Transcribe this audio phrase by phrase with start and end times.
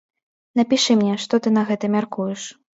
[0.59, 2.53] Напішы мне, што ты на гэта мяркуеш.